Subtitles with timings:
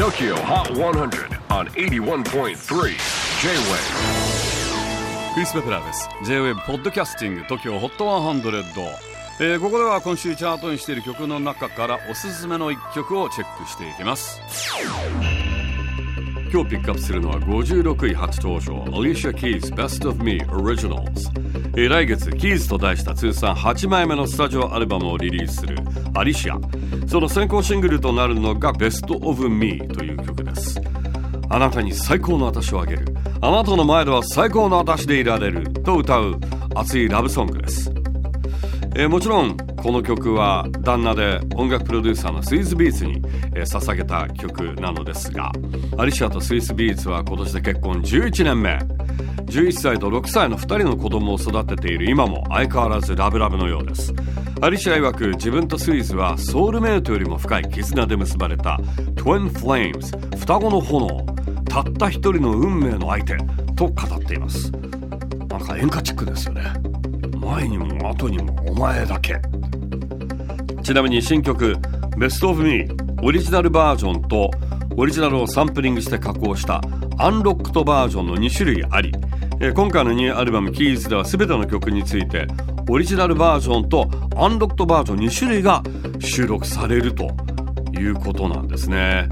[0.00, 2.54] TOKYO HOT 100 on 81.3 J-WAVE
[5.34, 6.08] クリス・ベプラーです。
[6.24, 8.62] J-WAVE ポッドキャスティング TOKYO HOT 100、
[9.40, 14.40] えーここでは今週チャートにしている曲の中からおすすめの一曲をチェックしていきます。
[16.50, 21.28] 今日ピックアップするのは56位初登場 Alicia Keys Best of Me Originals、
[21.76, 25.76] えー来月キーズと題した通算8枚目のスタジオアルバムをリリースする
[26.14, 26.58] アリシア
[27.10, 30.80] その先行シングルとなるのが Best of Me という曲です。
[31.48, 33.04] あなたに最高の私をあげる。
[33.40, 36.38] あなたの前では最高の私でいられると歌う
[36.76, 37.90] 熱いラブソングです。
[38.94, 43.20] えーもちろんこの曲は旦那で音楽プロデューサーのスイスビーツに、
[43.56, 45.50] えー捧げた曲なのですが
[45.98, 48.78] アリシアとスイスビーツは今年で結婚11年目。
[49.46, 54.14] 11歳と6歳の2人の子供を育てている今も相変わらずラブラブのようです。
[54.62, 58.78] アリシア曰く自分とスイスはソウルメイトよりも深い絆で結ばれた
[59.14, 61.24] Twin Flames 双子の炎
[61.64, 63.38] たった一人の運命の相手
[63.74, 64.70] と語っています。
[64.70, 66.62] なんか演歌チックですよね。
[67.40, 69.40] 前にも後にもお前だけ。
[70.82, 71.76] ちなみに新曲
[72.18, 72.86] 「Best of Me」
[73.22, 74.50] オリジナルバージョンと
[74.94, 76.82] オリジナルをサンプリングして加工した
[77.16, 79.12] アンロックトバージョンの2種類あり。
[79.74, 82.46] 今回のニューアルバム「キーズ」では全ての曲について
[82.92, 85.80] オリジナルバージョンとアンロックトバージョン2種類が
[86.18, 87.30] 収録されると
[87.96, 89.28] いうことなんですね、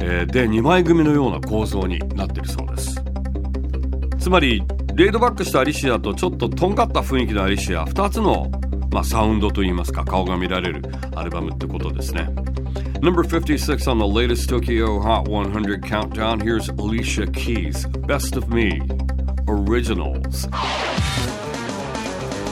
[0.00, 3.02] えーで2枚組のような構造になっているそうです。
[4.20, 4.62] つまり
[4.94, 8.48] レイドバックしたアリシアとちょっととんがった雰囲気のアリシア2つの、
[8.92, 10.82] まあ、サウンドといいますか顔が見られる
[11.16, 12.28] アルバムってことですね。
[13.00, 16.38] Number 56 on the latest Tokyo Hot 100 countdown.
[16.38, 18.80] Here's Alicia Keys Best of Me
[19.48, 20.46] Originals.